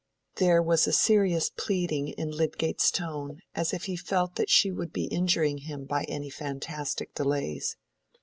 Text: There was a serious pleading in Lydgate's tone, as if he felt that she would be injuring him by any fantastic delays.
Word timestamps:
There 0.37 0.63
was 0.63 0.87
a 0.87 0.93
serious 0.93 1.51
pleading 1.51 2.07
in 2.07 2.31
Lydgate's 2.31 2.89
tone, 2.89 3.41
as 3.53 3.71
if 3.71 3.83
he 3.85 3.95
felt 3.95 4.33
that 4.33 4.49
she 4.49 4.71
would 4.71 4.91
be 4.91 5.05
injuring 5.05 5.59
him 5.59 5.85
by 5.85 6.05
any 6.05 6.31
fantastic 6.31 7.13
delays. 7.13 7.75